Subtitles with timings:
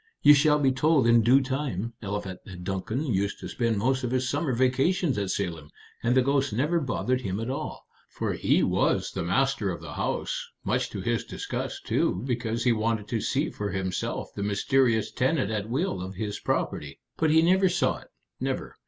[0.23, 1.93] "You shall be told in due time.
[2.01, 5.69] Eliphalet Duncan used to spend most of his summer vacations at Salem,
[6.01, 9.93] and the ghost never bothered him at all, for he was the master of the
[9.93, 15.11] house much to his disgust, too, because he wanted to see for himself the mysterious
[15.11, 16.99] tenant at will of his property.
[17.17, 18.07] But he never saw it,
[18.39, 18.77] never.